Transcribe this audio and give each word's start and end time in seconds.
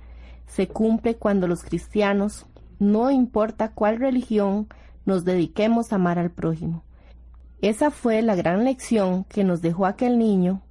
se 0.47 0.69
cumple 0.69 1.17
cuando 1.17 1.49
los 1.49 1.65
cristianos, 1.65 2.47
no 2.79 3.11
importa 3.11 3.73
cuál 3.73 3.99
religión, 3.99 4.69
nos 5.05 5.25
dediquemos 5.25 5.93
a 5.93 5.97
amar 5.97 6.21
al 6.21 6.31
prójimo. 6.31 6.85
Esa 7.63 7.91
fue 7.91 8.23
la 8.23 8.37
gran 8.37 8.65
lección 8.65 9.25
que 9.25 9.43
nos 9.43 9.61
dejó 9.61 9.87
aquel 9.87 10.19
niño 10.19 10.63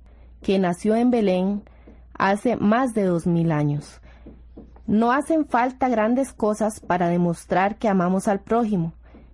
que 0.42 0.60
nació 0.60 0.96
en 0.96 1.12
Belén 1.12 1.64
hace 2.14 2.56
más 2.56 2.94
de 2.94 3.04
dos 3.04 3.28
mil 3.28 3.52
años. 3.52 4.02
No 4.88 5.12
hacen 5.12 5.46
falta 5.46 5.88
grandes 5.88 6.34
cosas 6.34 6.80
para 6.80 7.08
demostrar 7.08 7.78
que 7.78 7.88
amamos 7.88 8.28
al 8.28 8.40
prójimo. 8.40 8.94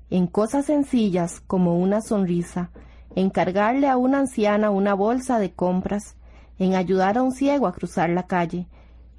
En 0.10 0.28
cosas 0.28 0.66
sencillas 0.66 1.42
como 1.48 1.80
una 1.80 2.02
sonrisa, 2.02 2.72
en 3.16 3.30
cargarle 3.30 3.88
a 3.88 3.98
una 3.98 4.20
anciana 4.20 4.70
una 4.70 4.94
bolsa 4.94 5.40
de 5.40 5.54
compras, 5.54 6.16
en 6.60 6.76
ayudar 6.76 7.18
a 7.18 7.24
un 7.24 7.32
ciego 7.32 7.68
a 7.68 7.74
cruzar 7.74 8.10
la 8.10 8.24
calle, 8.24 8.68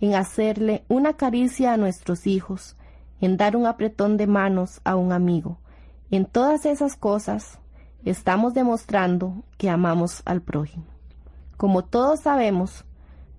en 0.00 0.14
hacerle 0.14 0.84
una 0.88 1.14
caricia 1.14 1.72
a 1.72 1.76
nuestros 1.76 2.26
hijos, 2.26 2.76
en 3.20 3.36
dar 3.36 3.56
un 3.56 3.66
apretón 3.66 4.16
de 4.16 4.26
manos 4.26 4.80
a 4.84 4.96
un 4.96 5.12
amigo. 5.12 5.58
En 6.10 6.26
todas 6.26 6.66
esas 6.66 6.96
cosas 6.96 7.58
estamos 8.04 8.54
demostrando 8.54 9.42
que 9.56 9.70
amamos 9.70 10.22
al 10.25 10.42
prójimo. 10.42 10.95
Como 11.56 11.84
todos 11.84 12.21
sabemos, 12.21 12.84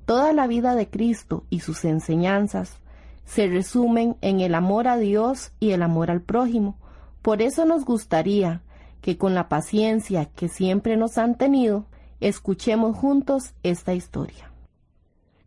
toda 0.06 0.34
la 0.34 0.48
vida 0.48 0.76
de 0.76 0.90
Cristo 0.90 1.46
y 1.50 1.60
sus 1.60 1.86
enseñanzas 1.86 2.80
se 3.26 3.48
resumen 3.48 4.16
en 4.22 4.40
el 4.40 4.56
amor 4.56 4.88
a 4.88 4.98
Dios 4.98 5.52
y 5.60 5.72
el 5.72 5.84
amor 5.84 6.10
al 6.10 6.22
prójimo. 6.22 6.78
Por 7.22 7.42
eso 7.42 7.66
nos 7.66 7.84
gustaría 7.86 8.62
que 9.02 9.18
con 9.18 9.36
la 9.36 9.50
paciencia 9.50 10.26
que 10.26 10.48
siempre 10.48 10.98
nos 10.98 11.18
han 11.18 11.38
tenido, 11.38 11.86
escuchemos 12.20 12.98
juntos 12.98 13.54
esta 13.64 13.94
historia. 13.94 14.52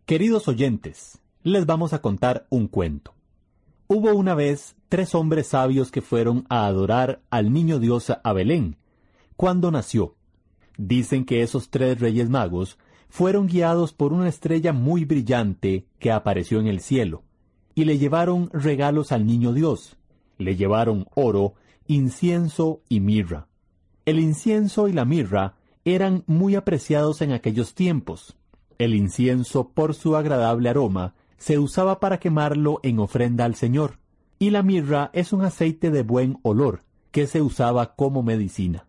Queridos 0.05 0.47
oyentes, 0.47 1.19
les 1.43 1.65
vamos 1.65 1.93
a 1.93 2.01
contar 2.01 2.45
un 2.49 2.67
cuento. 2.67 3.13
Hubo 3.87 4.13
una 4.13 4.35
vez 4.35 4.75
tres 4.89 5.15
hombres 5.15 5.47
sabios 5.47 5.91
que 5.91 6.01
fueron 6.01 6.45
a 6.49 6.65
adorar 6.65 7.21
al 7.29 7.51
niño 7.51 7.79
Dios 7.79 8.11
a 8.23 8.33
Belén, 8.33 8.77
cuando 9.35 9.71
nació. 9.71 10.15
Dicen 10.77 11.25
que 11.25 11.41
esos 11.41 11.69
tres 11.69 11.99
reyes 11.99 12.29
magos 12.29 12.77
fueron 13.09 13.47
guiados 13.47 13.93
por 13.93 14.13
una 14.13 14.29
estrella 14.29 14.71
muy 14.71 15.05
brillante 15.05 15.85
que 15.99 16.11
apareció 16.11 16.59
en 16.59 16.67
el 16.67 16.79
cielo, 16.79 17.23
y 17.75 17.85
le 17.85 17.97
llevaron 17.97 18.49
regalos 18.53 19.11
al 19.11 19.25
niño 19.25 19.53
Dios. 19.53 19.97
Le 20.37 20.55
llevaron 20.55 21.07
oro, 21.13 21.55
incienso 21.87 22.81
y 22.87 23.01
mirra. 23.01 23.47
El 24.05 24.19
incienso 24.19 24.87
y 24.87 24.93
la 24.93 25.05
mirra 25.05 25.55
eran 25.83 26.23
muy 26.25 26.55
apreciados 26.55 27.21
en 27.21 27.33
aquellos 27.33 27.75
tiempos. 27.75 28.37
El 28.77 28.95
incienso, 28.95 29.69
por 29.69 29.93
su 29.93 30.15
agradable 30.15 30.69
aroma, 30.69 31.13
se 31.37 31.59
usaba 31.59 31.99
para 31.99 32.19
quemarlo 32.19 32.79
en 32.83 32.99
ofrenda 32.99 33.45
al 33.45 33.55
Señor, 33.55 33.99
y 34.39 34.51
la 34.51 34.63
mirra 34.63 35.09
es 35.13 35.33
un 35.33 35.43
aceite 35.43 35.91
de 35.91 36.03
buen 36.03 36.39
olor, 36.43 36.83
que 37.11 37.27
se 37.27 37.41
usaba 37.41 37.95
como 37.95 38.23
medicina. 38.23 38.87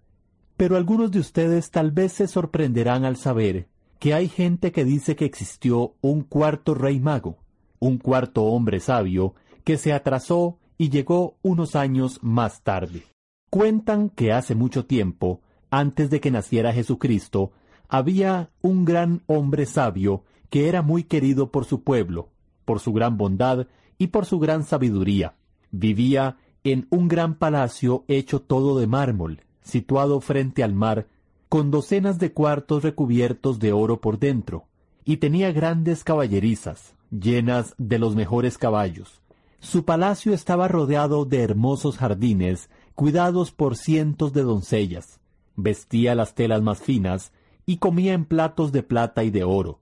Pero 0.57 0.77
algunos 0.77 1.11
de 1.11 1.21
ustedes 1.21 1.71
tal 1.71 1.91
vez 1.91 2.13
se 2.13 2.27
sorprenderán 2.27 3.05
al 3.05 3.17
saber 3.17 3.69
que 3.99 4.15
hay 4.15 4.29
gente 4.29 4.73
que 4.73 4.85
dice 4.85 5.17
que 5.17 5.25
existió 5.25 5.95
un 6.01 6.23
cuarto 6.23 6.75
rey 6.75 6.99
mago, 6.99 7.39
un 7.79 7.99
cuarto 7.99 8.45
hombre 8.45 8.81
sabio, 8.81 9.35
que 9.65 9.77
se 9.77 9.93
atrasó 9.93 10.59
y 10.77 10.91
llegó 10.91 11.37
unos 11.43 11.77
años 11.77 12.19
más 12.23 12.63
tarde. 12.63 13.05
Cuentan 13.51 14.09
que 14.09 14.33
hace 14.33 14.55
mucho 14.55 14.87
tiempo, 14.87 15.41
antes 15.71 16.11
de 16.11 16.21
que 16.21 16.31
naciera 16.31 16.73
Jesucristo, 16.73 17.53
había 17.89 18.51
un 18.61 18.85
gran 18.85 19.23
hombre 19.27 19.67
sabio 19.67 20.25
que 20.51 20.69
era 20.69 20.83
muy 20.83 21.05
querido 21.05 21.51
por 21.51 21.65
su 21.65 21.83
pueblo, 21.83 22.31
por 22.65 22.81
su 22.81 22.93
gran 22.93 23.17
bondad 23.17 23.67
y 23.99 24.09
por 24.09 24.27
su 24.27 24.39
gran 24.39 24.65
sabiduría. 24.65 25.35
Vivía 25.71 26.39
en 26.65 26.87
un 26.91 27.09
gran 27.09 27.35
palacio 27.37 28.05
hecho 28.09 28.41
todo 28.41 28.79
de 28.79 28.87
mármol, 28.87 29.43
situado 29.63 30.21
frente 30.21 30.63
al 30.63 30.75
mar, 30.75 31.07
con 31.49 31.71
docenas 31.71 32.19
de 32.19 32.33
cuartos 32.33 32.83
recubiertos 32.83 33.59
de 33.59 33.73
oro 33.73 34.01
por 34.01 34.19
dentro, 34.19 34.65
y 35.05 35.19
tenía 35.19 35.53
grandes 35.53 36.05
caballerizas, 36.05 36.95
llenas 37.11 37.75
de 37.79 37.99
los 37.99 38.17
mejores 38.17 38.59
caballos. 38.59 39.21
Su 39.61 39.85
palacio 39.85 40.35
estaba 40.35 40.67
rodeado 40.67 41.25
de 41.25 41.43
hermosos 41.43 41.99
jardines 41.99 42.71
cuidados 42.95 43.53
por 43.53 43.77
cientos 43.77 44.33
de 44.33 44.43
doncellas, 44.43 45.21
vestía 45.57 46.15
las 46.15 46.35
telas 46.35 46.63
más 46.63 46.81
finas 46.81 47.33
y 47.67 47.77
comía 47.77 48.13
en 48.13 48.25
platos 48.25 48.73
de 48.73 48.83
plata 48.83 49.25
y 49.25 49.31
de 49.31 49.45
oro. 49.45 49.79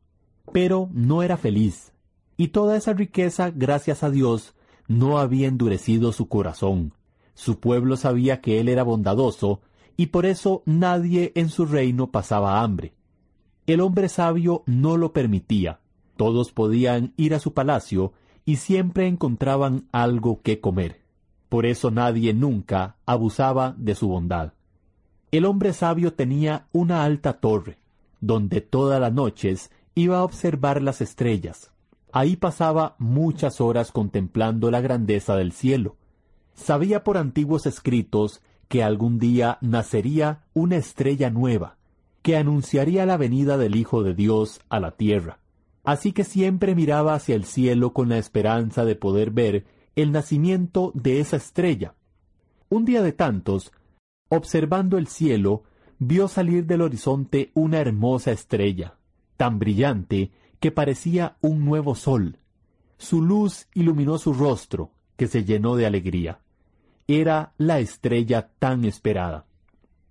Pero 0.53 0.89
no 0.93 1.23
era 1.23 1.37
feliz, 1.37 1.93
y 2.37 2.49
toda 2.49 2.77
esa 2.77 2.93
riqueza, 2.93 3.51
gracias 3.51 4.03
a 4.03 4.11
Dios, 4.11 4.55
no 4.89 5.19
había 5.19 5.49
endurecido 5.49 6.13
su 6.13 6.29
corazón. 6.29 6.95
Su 7.35 7.61
pueblo 7.61 7.97
sabía 7.97 8.41
que 8.41 8.61
él 8.61 8.69
era 8.69 8.83
bondadoso, 8.83 9.61
y 9.97 10.07
por 10.07 10.27
eso 10.27 10.63
nadie 10.67 11.33
en 11.35 11.49
su 11.49 11.67
reino 11.67 12.11
pasaba 12.11 12.61
hambre. 12.61 12.95
El 13.67 13.81
hombre 13.81 14.09
sabio 14.09 14.63
no 14.67 14.97
lo 14.97 15.13
permitía. 15.13 15.81
Todos 16.17 16.53
podían 16.53 17.13
ir 17.17 17.35
a 17.35 17.39
su 17.39 17.55
palacio 17.55 18.13
y 18.45 18.57
siempre 18.57 19.07
encontraban 19.07 19.89
algo 19.93 20.43
que 20.43 20.61
comer. 20.61 21.01
Por 21.49 21.67
eso 21.67 21.91
nadie 21.91 22.35
nunca 22.35 22.97
abusaba 23.07 23.75
de 23.79 23.95
su 23.95 24.09
bondad. 24.09 24.53
El 25.31 25.45
hombre 25.45 25.73
sabio 25.73 26.15
tenía 26.15 26.67
una 26.73 27.05
alta 27.05 27.35
torre, 27.35 27.79
donde 28.21 28.61
todas 28.61 29.01
las 29.01 29.13
noches 29.13 29.71
iba 29.95 30.19
a 30.19 30.25
observar 30.25 30.83
las 30.83 31.01
estrellas. 31.01 31.71
Ahí 32.13 32.37
pasaba 32.37 32.97
muchas 32.99 33.61
horas 33.61 33.93
contemplando 33.93 34.71
la 34.71 34.81
grandeza 34.81 35.37
del 35.37 35.53
cielo. 35.53 35.97
Sabía 36.55 37.05
por 37.05 37.17
antiguos 37.17 37.67
escritos 37.67 38.43
que 38.71 38.85
algún 38.85 39.19
día 39.19 39.59
nacería 39.63 40.45
una 40.55 40.77
estrella 40.77 41.29
nueva, 41.29 41.77
que 42.23 42.37
anunciaría 42.37 43.05
la 43.05 43.17
venida 43.17 43.59
del 43.59 43.75
Hijo 43.75 44.05
de 44.05 44.15
Dios 44.15 44.61
a 44.69 44.79
la 44.79 44.93
tierra. 44.93 45.41
Así 45.83 46.13
que 46.13 46.23
siempre 46.23 46.77
miraba 46.77 47.15
hacia 47.15 47.35
el 47.35 47.47
cielo 47.47 47.93
con 47.93 48.09
la 48.09 48.19
esperanza 48.19 48.85
de 48.85 48.95
poder 48.95 49.33
ver 49.33 49.67
el 49.97 50.13
nacimiento 50.13 50.93
de 50.95 51.19
esa 51.19 51.37
estrella. 51.37 51.97
Un 52.69 52.85
día 52.85 53.03
de 53.03 53.11
tantos, 53.11 53.73
observando 54.29 54.99
el 54.99 55.09
cielo, 55.09 55.65
vio 55.99 56.29
salir 56.29 56.65
del 56.65 56.83
horizonte 56.83 57.51
una 57.55 57.81
hermosa 57.81 58.31
estrella, 58.31 58.95
tan 59.37 59.59
brillante 59.59 60.31
que 60.61 60.71
parecía 60.71 61.37
un 61.41 61.65
nuevo 61.65 61.97
sol. 61.97 62.39
Su 62.99 63.21
luz 63.21 63.67
iluminó 63.75 64.17
su 64.17 64.33
rostro, 64.33 64.93
que 65.17 65.27
se 65.27 65.45
llenó 65.45 65.75
de 65.75 65.87
alegría. 65.87 66.39
Era 67.13 67.55
la 67.59 67.81
estrella 67.81 68.51
tan 68.61 68.85
esperada. 68.85 69.45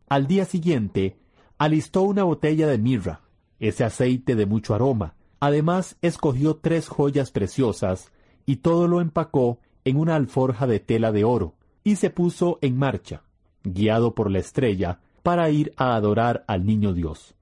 Al 0.09 0.27
día 0.27 0.43
siguiente, 0.43 1.15
alistó 1.57 2.01
una 2.01 2.25
botella 2.25 2.67
de 2.67 2.77
mirra, 2.77 3.21
ese 3.57 3.85
aceite 3.85 4.35
de 4.35 4.45
mucho 4.45 4.75
aroma. 4.75 5.15
Además, 5.39 5.95
escogió 6.01 6.57
tres 6.57 6.89
joyas 6.89 7.31
preciosas 7.31 8.11
y 8.45 8.57
todo 8.57 8.89
lo 8.89 8.99
empacó 8.99 9.59
en 9.85 9.95
una 9.95 10.17
alforja 10.17 10.67
de 10.67 10.81
tela 10.81 11.13
de 11.13 11.23
oro, 11.23 11.55
y 11.85 11.95
se 11.95 12.09
puso 12.09 12.59
en 12.61 12.75
marcha, 12.77 13.23
guiado 13.63 14.13
por 14.13 14.29
la 14.29 14.39
estrella, 14.39 14.99
para 15.23 15.49
ir 15.49 15.71
a 15.77 15.95
adorar 15.95 16.43
al 16.47 16.65
niño 16.65 16.91
Dios. 16.91 17.33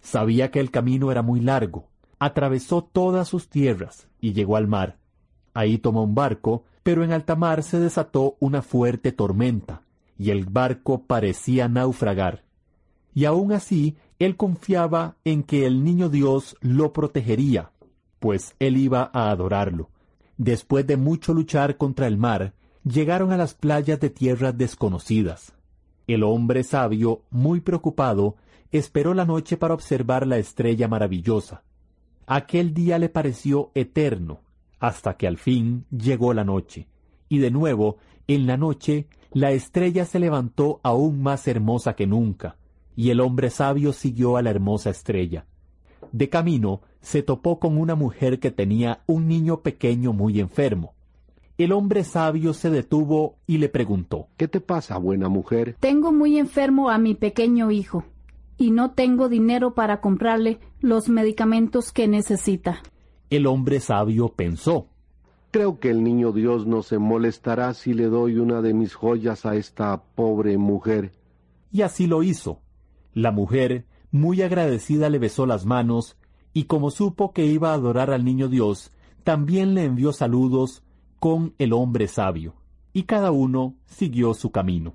Sabía 0.00 0.50
que 0.50 0.58
el 0.58 0.72
camino 0.72 1.12
era 1.12 1.22
muy 1.22 1.38
largo, 1.38 1.86
atravesó 2.18 2.82
todas 2.82 3.28
sus 3.28 3.48
tierras 3.50 4.08
y 4.20 4.32
llegó 4.32 4.56
al 4.56 4.66
mar. 4.66 4.98
Ahí 5.54 5.78
tomó 5.78 6.02
un 6.02 6.16
barco, 6.16 6.64
pero 6.86 7.02
en 7.02 7.10
alta 7.10 7.34
mar 7.34 7.64
se 7.64 7.80
desató 7.80 8.36
una 8.38 8.62
fuerte 8.62 9.10
tormenta, 9.10 9.82
y 10.16 10.30
el 10.30 10.44
barco 10.44 11.02
parecía 11.02 11.66
naufragar. 11.66 12.44
Y 13.12 13.24
aun 13.24 13.50
así, 13.50 13.96
él 14.20 14.36
confiaba 14.36 15.16
en 15.24 15.42
que 15.42 15.66
el 15.66 15.82
niño 15.82 16.10
Dios 16.10 16.56
lo 16.60 16.92
protegería, 16.92 17.72
pues 18.20 18.54
él 18.60 18.76
iba 18.76 19.10
a 19.12 19.32
adorarlo. 19.32 19.90
Después 20.36 20.86
de 20.86 20.96
mucho 20.96 21.34
luchar 21.34 21.76
contra 21.76 22.06
el 22.06 22.18
mar, 22.18 22.52
llegaron 22.84 23.32
a 23.32 23.36
las 23.36 23.54
playas 23.54 23.98
de 23.98 24.10
tierras 24.10 24.56
desconocidas. 24.56 25.54
El 26.06 26.22
hombre 26.22 26.62
sabio, 26.62 27.22
muy 27.30 27.58
preocupado, 27.58 28.36
esperó 28.70 29.12
la 29.12 29.24
noche 29.24 29.56
para 29.56 29.74
observar 29.74 30.24
la 30.24 30.38
estrella 30.38 30.86
maravillosa. 30.86 31.64
Aquel 32.28 32.74
día 32.74 33.00
le 33.00 33.08
pareció 33.08 33.72
eterno, 33.74 34.45
hasta 34.78 35.16
que 35.16 35.26
al 35.26 35.38
fin 35.38 35.84
llegó 35.90 36.34
la 36.34 36.44
noche, 36.44 36.88
y 37.28 37.38
de 37.38 37.50
nuevo, 37.50 37.96
en 38.28 38.46
la 38.46 38.56
noche, 38.56 39.06
la 39.32 39.52
estrella 39.52 40.04
se 40.04 40.18
levantó 40.18 40.80
aún 40.82 41.22
más 41.22 41.46
hermosa 41.48 41.94
que 41.94 42.06
nunca, 42.06 42.56
y 42.94 43.10
el 43.10 43.20
hombre 43.20 43.50
sabio 43.50 43.92
siguió 43.92 44.36
a 44.36 44.42
la 44.42 44.50
hermosa 44.50 44.90
estrella. 44.90 45.46
De 46.12 46.28
camino, 46.28 46.80
se 47.00 47.22
topó 47.22 47.58
con 47.58 47.78
una 47.78 47.94
mujer 47.94 48.40
que 48.40 48.50
tenía 48.50 49.02
un 49.06 49.28
niño 49.28 49.60
pequeño 49.60 50.12
muy 50.12 50.40
enfermo. 50.40 50.94
El 51.58 51.72
hombre 51.72 52.04
sabio 52.04 52.52
se 52.52 52.68
detuvo 52.70 53.36
y 53.46 53.58
le 53.58 53.68
preguntó 53.68 54.28
¿Qué 54.36 54.46
te 54.48 54.60
pasa, 54.60 54.98
buena 54.98 55.28
mujer? 55.28 55.76
Tengo 55.80 56.12
muy 56.12 56.38
enfermo 56.38 56.90
a 56.90 56.98
mi 56.98 57.14
pequeño 57.14 57.70
hijo 57.70 58.04
y 58.58 58.70
no 58.70 58.90
tengo 58.90 59.28
dinero 59.28 59.74
para 59.74 60.00
comprarle 60.00 60.58
los 60.80 61.08
medicamentos 61.08 61.92
que 61.92 62.08
necesita. 62.08 62.82
El 63.30 63.46
hombre 63.46 63.80
sabio 63.80 64.28
pensó 64.28 64.88
Creo 65.56 65.80
que 65.80 65.88
el 65.88 66.04
niño 66.04 66.32
Dios 66.32 66.66
no 66.66 66.82
se 66.82 66.98
molestará 66.98 67.72
si 67.72 67.94
le 67.94 68.08
doy 68.08 68.36
una 68.36 68.60
de 68.60 68.74
mis 68.74 68.94
joyas 68.94 69.46
a 69.46 69.56
esta 69.56 70.02
pobre 70.14 70.58
mujer. 70.58 71.12
Y 71.72 71.80
así 71.80 72.06
lo 72.06 72.22
hizo. 72.22 72.60
La 73.14 73.30
mujer, 73.30 73.86
muy 74.10 74.42
agradecida, 74.42 75.08
le 75.08 75.18
besó 75.18 75.46
las 75.46 75.64
manos, 75.64 76.18
y 76.52 76.64
como 76.64 76.90
supo 76.90 77.32
que 77.32 77.46
iba 77.46 77.70
a 77.70 77.74
adorar 77.74 78.10
al 78.10 78.22
niño 78.22 78.48
Dios, 78.48 78.92
también 79.24 79.74
le 79.74 79.84
envió 79.84 80.12
saludos 80.12 80.82
con 81.18 81.54
el 81.56 81.72
hombre 81.72 82.06
sabio, 82.06 82.54
y 82.92 83.04
cada 83.04 83.30
uno 83.30 83.76
siguió 83.86 84.34
su 84.34 84.50
camino. 84.50 84.94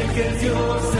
el 0.00 0.14
que 0.14 0.44
Dios 0.44 0.92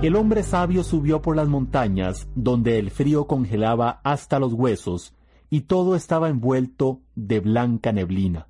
El 0.00 0.14
hombre 0.14 0.44
sabio 0.44 0.84
subió 0.84 1.20
por 1.22 1.34
las 1.34 1.48
montañas, 1.48 2.28
donde 2.36 2.78
el 2.78 2.92
frío 2.92 3.26
congelaba 3.26 4.00
hasta 4.04 4.38
los 4.38 4.52
huesos, 4.52 5.12
y 5.50 5.62
todo 5.62 5.96
estaba 5.96 6.28
envuelto 6.28 7.00
de 7.16 7.40
blanca 7.40 7.92
neblina. 7.92 8.46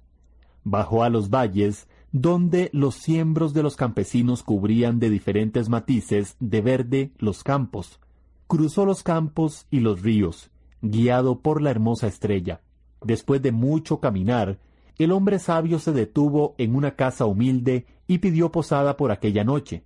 Bajó 0.62 1.04
a 1.04 1.09
los 1.09 1.30
valles, 1.30 1.88
donde 2.12 2.68
los 2.75 2.97
siembros 2.97 3.54
de 3.54 3.62
los 3.62 3.76
campesinos 3.76 4.42
cubrían 4.42 4.99
de 4.99 5.09
diferentes 5.09 5.71
matices 5.71 6.37
de 6.38 6.61
verde 6.61 7.12
los 7.16 7.42
campos. 7.42 7.99
Cruzó 8.47 8.85
los 8.85 9.02
campos 9.02 9.66
y 9.71 9.80
los 9.80 10.02
ríos, 10.02 10.50
guiado 10.83 11.41
por 11.41 11.63
la 11.63 11.71
hermosa 11.71 12.07
estrella. 12.07 12.61
Después 13.03 13.43
de 13.43 13.53
mucho 13.53 14.01
caminar, 14.01 14.59
el 14.99 15.13
hombre 15.13 15.39
sabio 15.39 15.79
se 15.79 15.93
detuvo 15.93 16.55
en 16.59 16.75
una 16.75 16.97
casa 16.97 17.25
humilde 17.27 17.87
y 18.07 18.19
pidió 18.19 18.51
posada 18.51 18.97
por 18.97 19.13
aquella 19.13 19.45
noche. 19.45 19.85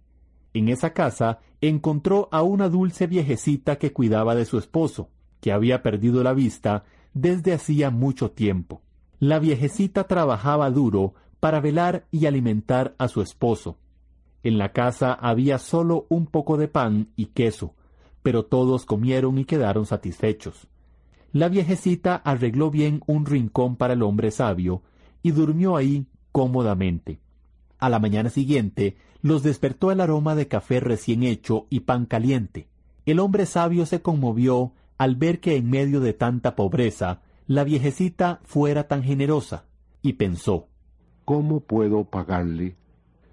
En 0.54 0.68
esa 0.68 0.92
casa 0.92 1.40
encontró 1.60 2.28
a 2.32 2.42
una 2.42 2.68
dulce 2.68 3.06
viejecita 3.06 3.76
que 3.76 3.92
cuidaba 3.92 4.34
de 4.34 4.44
su 4.44 4.58
esposo, 4.58 5.10
que 5.40 5.52
había 5.52 5.82
perdido 5.82 6.22
la 6.22 6.32
vista 6.32 6.84
desde 7.14 7.52
hacía 7.52 7.90
mucho 7.90 8.30
tiempo. 8.30 8.82
La 9.18 9.38
viejecita 9.38 10.04
trabajaba 10.04 10.70
duro 10.70 11.14
para 11.40 11.60
velar 11.60 12.06
y 12.10 12.26
alimentar 12.26 12.94
a 12.98 13.08
su 13.08 13.20
esposo. 13.20 13.78
En 14.42 14.58
la 14.58 14.72
casa 14.72 15.12
había 15.12 15.58
solo 15.58 16.06
un 16.08 16.26
poco 16.26 16.56
de 16.56 16.68
pan 16.68 17.08
y 17.16 17.26
queso, 17.26 17.74
pero 18.22 18.44
todos 18.44 18.86
comieron 18.86 19.38
y 19.38 19.44
quedaron 19.44 19.86
satisfechos. 19.86 20.68
La 21.32 21.48
viejecita 21.48 22.16
arregló 22.16 22.70
bien 22.70 23.02
un 23.06 23.24
rincón 23.24 23.76
para 23.76 23.94
el 23.94 24.02
hombre 24.02 24.30
sabio 24.30 24.82
y 25.22 25.30
durmió 25.30 25.76
ahí 25.76 26.06
cómodamente. 26.30 27.20
A 27.78 27.88
la 27.88 27.98
mañana 27.98 28.28
siguiente 28.28 28.96
los 29.22 29.42
despertó 29.42 29.90
el 29.90 30.00
aroma 30.00 30.34
de 30.34 30.46
café 30.48 30.80
recién 30.80 31.22
hecho 31.22 31.66
y 31.70 31.80
pan 31.80 32.06
caliente. 32.06 32.68
El 33.06 33.18
hombre 33.18 33.46
sabio 33.46 33.86
se 33.86 34.02
conmovió 34.02 34.72
al 34.98 35.16
ver 35.16 35.40
que 35.40 35.56
en 35.56 35.70
medio 35.70 36.00
de 36.00 36.12
tanta 36.12 36.54
pobreza 36.54 37.22
la 37.46 37.64
viejecita 37.64 38.40
fuera 38.44 38.86
tan 38.86 39.02
generosa, 39.02 39.64
y 40.00 40.14
pensó 40.14 40.68
¿Cómo 41.24 41.60
puedo 41.60 42.04
pagarle? 42.04 42.76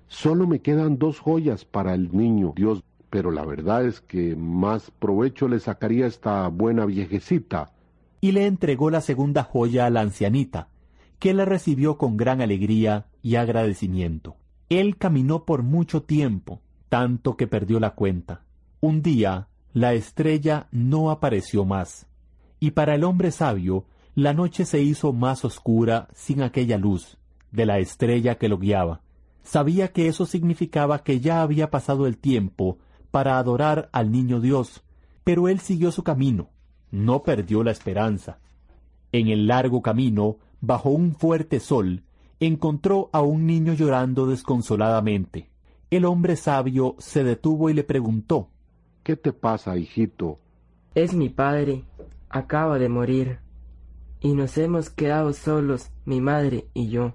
Solo 0.08 0.48
me 0.48 0.62
quedan 0.62 0.98
dos 0.98 1.20
joyas 1.20 1.66
para 1.66 1.94
el 1.94 2.16
niño 2.16 2.54
Dios, 2.56 2.84
pero 3.10 3.30
la 3.30 3.46
verdad 3.46 3.86
es 3.86 4.00
que 4.00 4.36
más 4.36 4.90
provecho 4.90 5.48
le 5.48 5.60
sacaría 5.60 6.08
esta 6.08 6.48
buena 6.48 6.86
viejecita. 6.86 7.72
Y 8.22 8.32
le 8.32 8.46
entregó 8.46 8.90
la 8.90 9.02
segunda 9.02 9.44
joya 9.44 9.86
a 9.86 9.90
la 9.90 10.02
ancianita, 10.02 10.70
que 11.20 11.34
la 11.34 11.46
recibió 11.46 11.98
con 11.98 12.18
gran 12.18 12.42
alegría 12.42 13.08
y 13.22 13.36
agradecimiento. 13.36 14.38
Él 14.70 14.98
caminó 14.98 15.46
por 15.46 15.64
mucho 15.64 16.04
tiempo, 16.04 16.62
tanto 16.90 17.38
que 17.38 17.48
perdió 17.48 17.80
la 17.80 17.92
cuenta. 17.92 18.44
Un 18.82 19.02
día, 19.02 19.48
la 19.74 19.94
estrella 19.94 20.68
no 20.72 21.12
apareció 21.12 21.66
más, 21.66 22.08
y 22.60 22.72
para 22.72 22.96
el 22.96 23.04
hombre 23.04 23.32
sabio, 23.32 23.86
la 24.16 24.34
noche 24.34 24.66
se 24.66 24.82
hizo 24.82 25.14
más 25.14 25.46
oscura 25.46 26.08
sin 26.14 26.42
aquella 26.42 26.78
luz 26.78 27.18
de 27.52 27.66
la 27.66 27.80
estrella 27.80 28.36
que 28.36 28.50
lo 28.50 28.58
guiaba. 28.58 29.02
Sabía 29.44 29.92
que 29.92 30.08
eso 30.08 30.26
significaba 30.26 31.04
que 31.04 31.20
ya 31.20 31.42
había 31.42 31.70
pasado 31.72 32.06
el 32.06 32.18
tiempo 32.18 32.78
para 33.12 33.38
adorar 33.38 33.90
al 33.92 34.12
niño 34.12 34.40
Dios, 34.40 34.84
pero 35.24 35.48
él 35.48 35.60
siguió 35.60 35.92
su 35.92 36.04
camino, 36.04 36.50
no 36.92 37.24
perdió 37.24 37.64
la 37.64 37.72
esperanza. 37.72 38.40
En 39.12 39.28
el 39.28 39.48
largo 39.48 39.82
camino, 39.82 40.38
bajo 40.62 40.90
un 40.90 41.16
fuerte 41.16 41.60
sol, 41.60 42.04
encontró 42.40 43.10
a 43.12 43.22
un 43.22 43.46
niño 43.46 43.74
llorando 43.74 44.28
desconsoladamente. 44.28 45.50
El 45.90 46.06
hombre 46.06 46.36
sabio 46.36 46.96
se 47.00 47.24
detuvo 47.24 47.70
y 47.70 47.74
le 47.74 47.84
preguntó 47.84 48.50
¿Qué 49.04 49.16
te 49.16 49.34
pasa, 49.34 49.76
hijito? 49.78 50.40
Es 50.94 51.16
mi 51.16 51.30
padre. 51.30 51.84
Acaba 52.30 52.78
de 52.78 52.90
morir. 52.90 53.40
Y 54.22 54.34
nos 54.34 54.58
hemos 54.58 54.92
quedado 54.92 55.34
solos, 55.34 55.90
mi 56.06 56.22
madre 56.22 56.68
y 56.76 56.90
yo. 56.90 57.14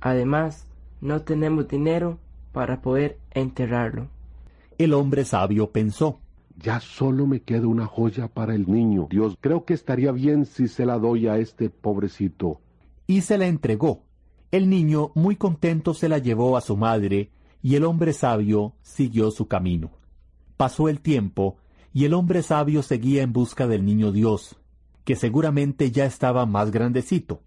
Además, 0.00 0.66
no 1.02 1.20
tenemos 1.20 1.68
dinero 1.68 2.18
para 2.52 2.80
poder 2.80 3.18
enterrarlo. 3.32 4.08
El 4.78 4.94
hombre 4.94 5.24
sabio 5.24 5.70
pensó. 5.70 6.21
Ya 6.56 6.80
solo 6.80 7.26
me 7.26 7.42
queda 7.42 7.66
una 7.66 7.86
joya 7.86 8.28
para 8.28 8.54
el 8.54 8.70
niño. 8.70 9.08
Dios, 9.10 9.36
creo 9.40 9.64
que 9.64 9.74
estaría 9.74 10.12
bien 10.12 10.46
si 10.46 10.68
se 10.68 10.86
la 10.86 10.98
doy 10.98 11.26
a 11.26 11.38
este 11.38 11.70
pobrecito. 11.70 12.60
Y 13.06 13.22
se 13.22 13.38
la 13.38 13.46
entregó. 13.46 14.04
El 14.50 14.68
niño, 14.68 15.12
muy 15.14 15.36
contento, 15.36 15.94
se 15.94 16.08
la 16.08 16.18
llevó 16.18 16.56
a 16.56 16.60
su 16.60 16.76
madre, 16.76 17.30
y 17.62 17.76
el 17.76 17.84
hombre 17.84 18.12
sabio 18.12 18.74
siguió 18.82 19.30
su 19.30 19.48
camino. 19.48 19.90
Pasó 20.56 20.88
el 20.88 21.00
tiempo, 21.00 21.56
y 21.94 22.04
el 22.04 22.14
hombre 22.14 22.42
sabio 22.42 22.82
seguía 22.82 23.22
en 23.22 23.32
busca 23.32 23.66
del 23.66 23.84
niño 23.84 24.12
Dios, 24.12 24.56
que 25.04 25.16
seguramente 25.16 25.90
ya 25.90 26.04
estaba 26.04 26.46
más 26.46 26.70
grandecito, 26.70 27.42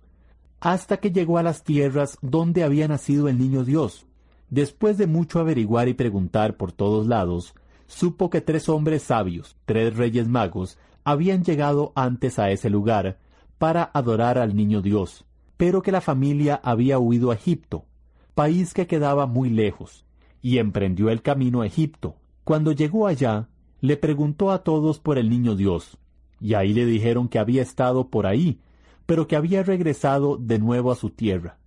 hasta 0.60 0.98
que 0.98 1.12
llegó 1.12 1.38
a 1.38 1.44
las 1.44 1.64
tierras 1.64 2.18
donde 2.22 2.64
había 2.64 2.88
nacido 2.88 3.28
el 3.28 3.38
niño 3.38 3.64
Dios. 3.64 4.08
Después 4.50 4.98
de 4.98 5.08
mucho 5.08 5.40
averiguar 5.40 5.88
y 5.90 5.94
preguntar 5.94 6.58
por 6.58 6.72
todos 6.72 7.08
lados, 7.08 7.56
supo 7.88 8.30
que 8.30 8.42
tres 8.42 8.70
hombres 8.70 9.04
sabios, 9.04 9.56
tres 9.66 9.96
reyes 9.96 10.28
magos, 10.28 10.78
habían 11.04 11.44
llegado 11.44 11.92
antes 11.96 12.40
a 12.40 12.52
ese 12.52 12.70
lugar 12.70 13.18
para 13.58 13.84
adorar 13.94 14.38
al 14.38 14.56
niño 14.56 14.82
Dios 14.82 15.26
pero 15.58 15.82
que 15.82 15.92
la 15.92 16.02
familia 16.02 16.60
había 16.64 17.00
huido 17.00 17.32
a 17.32 17.36
Egipto, 17.36 17.86
país 18.34 18.74
que 18.74 18.88
quedaba 18.88 19.26
muy 19.26 19.50
lejos, 19.50 20.06
y 20.42 20.58
emprendió 20.58 21.10
el 21.10 21.22
camino 21.22 21.62
a 21.62 21.68
Egipto. 21.68 22.16
Cuando 22.44 22.72
llegó 22.72 23.08
allá, 23.08 23.48
le 23.82 23.98
preguntó 23.98 24.52
a 24.52 24.64
todos 24.64 25.00
por 25.00 25.18
el 25.18 25.30
niño 25.30 25.56
Dios, 25.56 25.98
y 26.40 26.54
ahí 26.54 26.74
le 26.74 26.86
dijeron 26.86 27.30
que 27.30 27.40
había 27.40 27.62
estado 27.62 28.10
por 28.10 28.28
ahí, 28.28 28.60
pero 29.06 29.28
que 29.28 29.36
había 29.36 29.64
regresado 29.64 30.38
de 30.38 30.60
nuevo 30.60 30.92
a 30.92 30.96
su 30.96 31.10
tierra. 31.10 31.58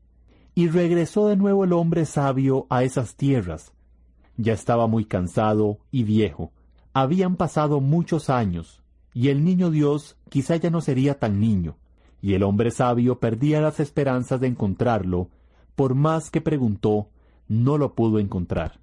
Y 0.54 0.68
regresó 0.68 1.28
de 1.28 1.36
nuevo 1.36 1.64
el 1.64 1.72
hombre 1.72 2.04
sabio 2.04 2.66
a 2.68 2.82
esas 2.82 3.14
tierras. 3.14 3.72
Ya 4.38 4.54
estaba 4.54 4.86
muy 4.86 5.04
cansado 5.04 5.80
y 5.90 6.04
viejo. 6.04 6.52
Habían 6.94 7.36
pasado 7.36 7.82
muchos 7.82 8.30
años, 8.30 8.82
y 9.12 9.28
el 9.28 9.44
niño 9.44 9.70
Dios 9.70 10.16
quizá 10.30 10.56
ya 10.56 10.70
no 10.70 10.80
sería 10.80 11.18
tan 11.18 11.38
niño 11.40 11.76
y 12.20 12.34
el 12.34 12.42
hombre 12.42 12.70
sabio 12.70 13.20
perdía 13.20 13.60
las 13.60 13.80
esperanzas 13.80 14.40
de 14.40 14.48
encontrarlo, 14.48 15.28
por 15.76 15.94
más 15.94 16.30
que 16.30 16.40
preguntó, 16.40 17.08
no 17.46 17.78
lo 17.78 17.94
pudo 17.94 18.18
encontrar. 18.18 18.80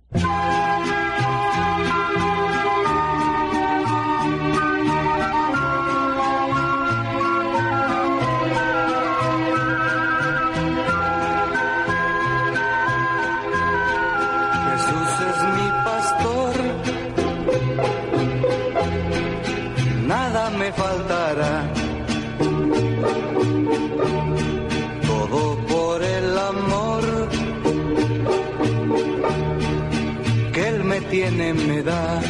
Tiene, 31.30 31.54
me 31.54 31.82
da. 31.82 32.22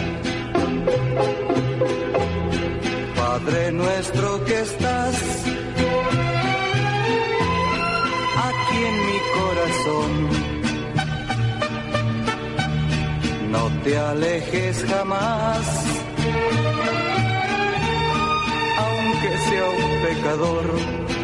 Padre 3.15 3.71
nuestro 3.71 4.45
que 4.45 4.61
estás 4.61 5.15
aquí 8.47 8.79
en 8.91 8.95
mi 9.07 9.19
corazón. 9.37 10.11
No 13.51 13.63
te 13.83 13.97
alejes 13.97 14.85
jamás, 14.87 15.65
aunque 18.85 19.37
sea 19.49 19.65
un 19.69 19.91
pecador. 20.05 21.14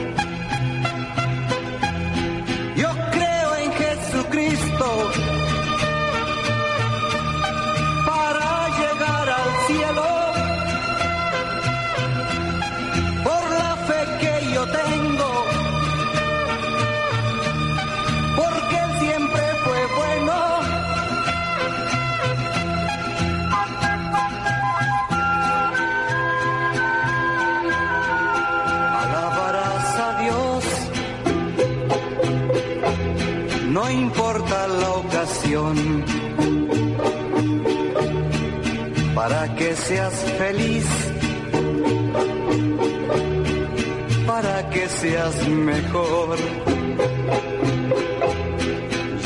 Mejor. 45.50 46.38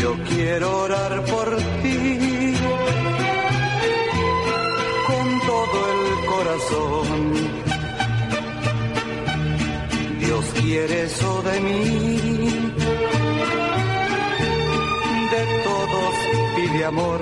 Yo 0.02 0.18
quiero 0.30 0.78
orar 0.82 1.24
por 1.24 1.56
ti 1.82 2.54
con 5.08 5.28
todo 5.52 5.78
el 5.94 6.26
corazón. 6.34 7.10
Dios 10.20 10.46
quiere 10.62 11.04
eso 11.04 11.42
de 11.44 11.60
mí, 11.62 12.74
de 15.32 15.64
todos 15.64 16.14
pide 16.56 16.86
amor 16.86 17.22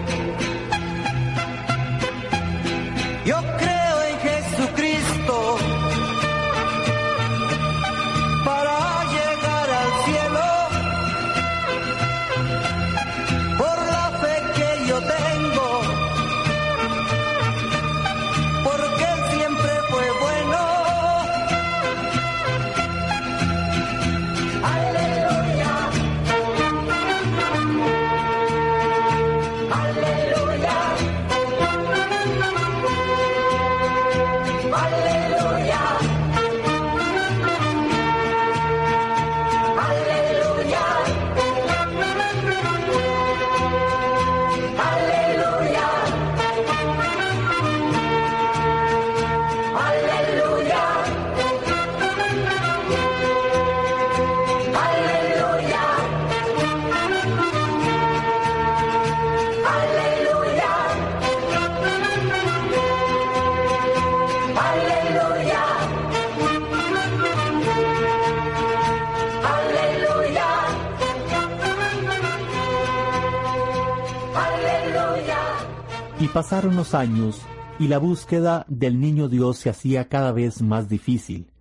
pasaron 76.33 76.75
los 76.75 76.95
años, 76.95 77.39
y 77.77 77.87
la 77.87 77.99
búsqueda 77.99 78.65
del 78.67 78.99
niño 78.99 79.29
Dios 79.29 79.57
se 79.57 79.69
hacía 79.69 80.09
cada 80.09 80.31
vez 80.31 80.63
más 80.63 80.89
difícil, 80.89 81.51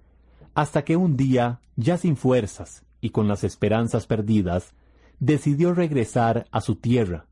hasta 0.55 0.83
que 0.83 0.97
un 0.97 1.19
día, 1.19 1.61
ya 1.77 1.99
sin 1.99 2.17
fuerzas 2.17 2.83
y 3.03 3.11
con 3.11 3.29
las 3.29 3.45
esperanzas 3.45 4.07
perdidas, 4.07 4.73
decidió 5.21 5.75
regresar 5.75 6.47
a 6.51 6.63
su 6.63 6.77
tierra. 6.77 7.27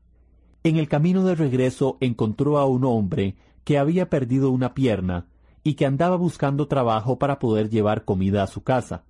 En 0.63 0.77
el 0.77 0.87
camino 0.87 1.23
de 1.23 1.33
regreso 1.33 1.97
encontró 1.99 2.59
a 2.59 2.67
un 2.67 2.85
hombre 2.85 3.35
que 3.63 3.79
había 3.79 4.07
perdido 4.07 4.51
una 4.51 4.75
pierna 4.75 5.25
y 5.63 5.73
que 5.73 5.87
andaba 5.87 6.17
buscando 6.17 6.67
trabajo 6.67 7.17
para 7.17 7.39
poder 7.39 7.71
llevar 7.71 8.05
comida 8.05 8.43
a 8.43 8.47
su 8.47 8.61
casa. 8.61 9.03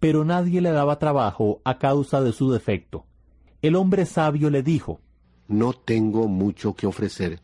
Pero 0.00 0.24
nadie 0.24 0.60
le 0.60 0.70
daba 0.72 0.98
trabajo 0.98 1.60
a 1.64 1.78
causa 1.78 2.20
de 2.20 2.32
su 2.32 2.50
defecto. 2.50 3.06
El 3.62 3.76
hombre 3.76 4.06
sabio 4.06 4.50
le 4.50 4.64
dijo, 4.64 5.00
No 5.46 5.72
tengo 5.72 6.26
mucho 6.26 6.74
que 6.74 6.88
ofrecer. 6.88 7.40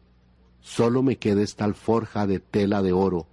Solo 0.67 1.05
me 1.05 1.17
queda 1.17 1.43
esta 1.43 1.65
alforja 1.65 2.27
de 2.27 2.41
tela 2.41 2.83
de 2.83 2.93
oro. 2.93 3.29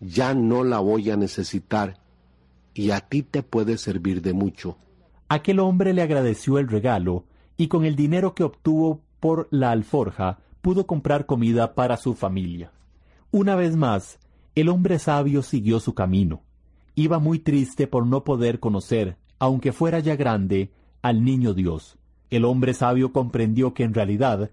Ya 0.00 0.34
no 0.34 0.64
la 0.64 0.80
voy 0.80 1.08
a 1.12 1.16
necesitar 1.16 2.00
y 2.74 2.90
a 2.90 2.98
ti 2.98 3.22
te 3.22 3.44
puede 3.44 3.78
servir 3.78 4.22
de 4.22 4.32
mucho. 4.32 4.76
Aquel 5.28 5.60
hombre 5.60 5.94
le 5.94 6.02
agradeció 6.02 6.58
el 6.58 6.66
regalo 6.66 7.26
y 7.56 7.68
con 7.68 7.84
el 7.84 7.94
dinero 7.94 8.34
que 8.34 8.42
obtuvo 8.42 9.02
por 9.20 9.46
la 9.52 9.70
alforja 9.70 10.40
pudo 10.62 10.84
comprar 10.88 11.26
comida 11.26 11.76
para 11.76 11.96
su 11.96 12.14
familia. 12.14 12.72
Una 13.30 13.54
vez 13.54 13.76
más, 13.76 14.18
el 14.56 14.68
hombre 14.68 14.98
sabio 14.98 15.44
siguió 15.44 15.78
su 15.78 15.94
camino. 15.94 16.42
Iba 16.96 17.20
muy 17.20 17.38
triste 17.38 17.86
por 17.86 18.04
no 18.04 18.24
poder 18.24 18.58
conocer, 18.58 19.16
aunque 19.38 19.72
fuera 19.72 20.00
ya 20.00 20.16
grande, 20.16 20.72
al 21.02 21.22
niño 21.22 21.54
Dios. 21.54 21.98
El 22.30 22.44
hombre 22.44 22.74
sabio 22.74 23.12
comprendió 23.12 23.74
que 23.74 23.84
en 23.84 23.94
realidad 23.94 24.50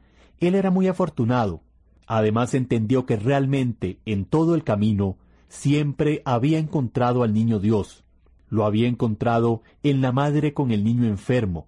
él 0.48 0.56
era 0.56 0.72
muy 0.72 0.88
afortunado. 0.88 1.62
Además 2.08 2.54
entendió 2.54 3.06
que 3.06 3.16
realmente 3.16 4.00
en 4.06 4.26
todo 4.26 4.56
el 4.56 4.64
camino 4.64 5.18
siempre 5.48 6.22
había 6.26 6.60
encontrado 6.60 7.24
al 7.24 7.34
niño 7.34 7.60
Dios. 7.60 8.04
Lo 8.50 8.66
había 8.66 8.88
encontrado 8.88 9.62
en 9.84 10.02
la 10.02 10.12
madre 10.12 10.54
con 10.54 10.72
el 10.72 10.84
niño 10.84 11.06
enfermo, 11.06 11.68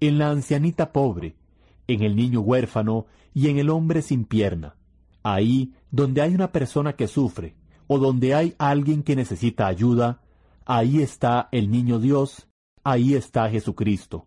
en 0.00 0.18
la 0.18 0.30
ancianita 0.30 0.92
pobre, 0.92 1.36
en 1.86 2.02
el 2.02 2.16
niño 2.16 2.40
huérfano 2.40 3.06
y 3.34 3.48
en 3.48 3.58
el 3.58 3.70
hombre 3.70 4.02
sin 4.02 4.24
pierna. 4.24 4.76
Ahí 5.22 5.72
donde 5.90 6.22
hay 6.22 6.34
una 6.34 6.52
persona 6.52 6.94
que 6.94 7.08
sufre 7.08 7.54
o 7.86 7.98
donde 7.98 8.34
hay 8.34 8.54
alguien 8.58 9.02
que 9.02 9.16
necesita 9.16 9.66
ayuda, 9.66 10.20
ahí 10.66 11.00
está 11.00 11.48
el 11.52 11.70
niño 11.70 11.98
Dios, 11.98 12.48
ahí 12.84 13.14
está 13.14 13.48
Jesucristo. 13.48 14.26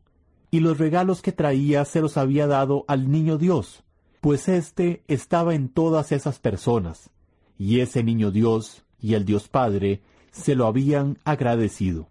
Y 0.51 0.59
los 0.59 0.77
regalos 0.77 1.21
que 1.21 1.31
traía 1.31 1.85
se 1.85 2.01
los 2.01 2.17
había 2.17 2.45
dado 2.45 2.85
al 2.87 3.09
niño 3.09 3.37
Dios, 3.37 3.83
pues 4.19 4.49
éste 4.49 5.01
estaba 5.07 5.55
en 5.55 5.69
todas 5.69 6.11
esas 6.11 6.39
personas, 6.39 7.09
y 7.57 7.79
ese 7.79 8.03
niño 8.03 8.31
Dios 8.31 8.83
y 8.99 9.13
el 9.15 9.25
Dios 9.25 9.47
Padre 9.47 10.01
se 10.31 10.55
lo 10.55 10.67
habían 10.67 11.17
agradecido. 11.23 12.09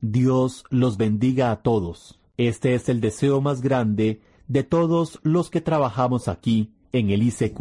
Dios 0.00 0.64
los 0.68 0.96
bendiga 0.96 1.50
a 1.50 1.62
todos. 1.62 2.20
Este 2.36 2.74
es 2.74 2.88
el 2.88 3.00
deseo 3.00 3.40
más 3.40 3.62
grande 3.62 4.20
de 4.48 4.62
todos 4.62 5.18
los 5.22 5.48
que 5.48 5.60
trabajamos 5.60 6.28
aquí 6.28 6.72
en 6.92 7.10
el 7.10 7.22
ICQ. 7.22 7.60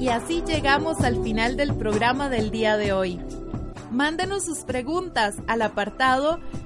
Y 0.00 0.08
así 0.08 0.42
llegamos 0.46 1.00
al 1.00 1.22
final 1.22 1.56
del 1.56 1.74
programa 1.74 2.28
del 2.28 2.50
día 2.50 2.76
de 2.76 2.92
hoy. 2.92 3.20
Mándenos 3.90 4.44
sus 4.44 4.60
preguntas 4.60 5.36
al 5.46 5.62
apartado 5.62 6.40